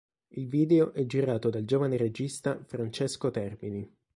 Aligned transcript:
Il 0.29 0.47
video 0.47 0.93
è 0.93 1.05
girato 1.05 1.51
dal 1.51 1.63
giovane 1.63 1.95
regista 1.95 2.59
Francesco 2.65 3.29
Termini. 3.29 3.87